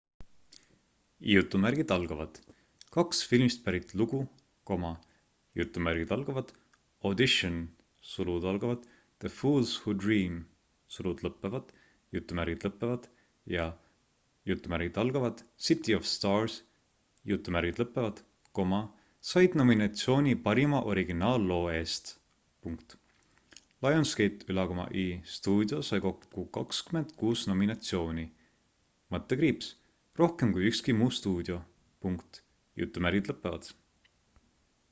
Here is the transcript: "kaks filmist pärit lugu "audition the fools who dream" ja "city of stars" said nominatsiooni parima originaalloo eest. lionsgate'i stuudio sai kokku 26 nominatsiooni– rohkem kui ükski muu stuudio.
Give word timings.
"kaks 2.95 3.17
filmist 3.31 3.59
pärit 3.65 3.91
lugu 3.99 4.19
"audition 7.09 7.57
the 9.19 9.29
fools 9.37 9.71
who 9.83 9.91
dream" 10.05 10.33
ja 10.97 13.67
"city 15.67 15.91
of 15.99 16.03
stars" 16.15 16.53
said 19.33 19.51
nominatsiooni 19.61 20.33
parima 20.47 20.79
originaalloo 20.93 21.65
eest. 21.79 22.05
lionsgate'i 23.85 25.03
stuudio 25.37 25.79
sai 25.91 25.99
kokku 26.07 26.41
26 26.59 27.41
nominatsiooni– 27.53 28.25
rohkem 30.19 30.49
kui 30.53 30.63
ükski 30.69 30.91
muu 31.01 31.11
stuudio. 31.19 31.59